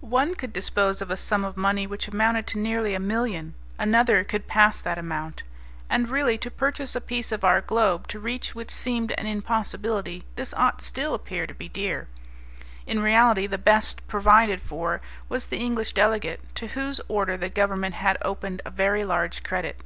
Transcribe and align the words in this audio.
One 0.00 0.34
could 0.34 0.52
dispose 0.52 1.00
of 1.00 1.08
a 1.08 1.16
sum 1.16 1.44
of 1.44 1.56
money 1.56 1.86
which 1.86 2.08
amounted 2.08 2.48
to 2.48 2.58
nearly 2.58 2.94
a 2.94 2.98
million, 2.98 3.54
another 3.78 4.24
could 4.24 4.48
pass 4.48 4.80
that 4.80 4.98
amount. 4.98 5.44
And 5.88 6.08
really 6.10 6.36
to 6.36 6.50
purchase 6.50 6.96
a 6.96 7.00
piece 7.00 7.30
of 7.30 7.44
our 7.44 7.60
globe 7.60 8.08
to 8.08 8.18
reach 8.18 8.56
which 8.56 8.72
seemed 8.72 9.12
an 9.12 9.28
impossibility, 9.28 10.24
this 10.34 10.52
ought 10.54 10.82
still 10.82 11.14
appear 11.14 11.46
to 11.46 11.54
be 11.54 11.68
dear. 11.68 12.08
In 12.88 13.00
reality 13.02 13.46
the 13.46 13.56
best 13.56 14.04
provided 14.08 14.60
for 14.60 15.00
was 15.28 15.46
the 15.46 15.58
English 15.58 15.92
delegate, 15.92 16.40
to 16.56 16.66
whose 16.74 17.00
order 17.06 17.36
the 17.36 17.48
Government 17.48 17.94
had 17.94 18.18
opened 18.22 18.62
a 18.64 18.70
very 18.70 19.04
large 19.04 19.44
credit. 19.44 19.80